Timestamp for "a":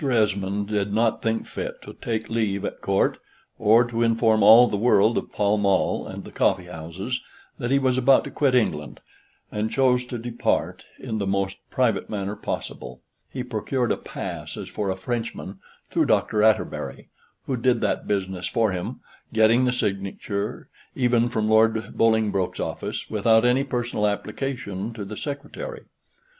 13.91-13.95, 14.89-14.95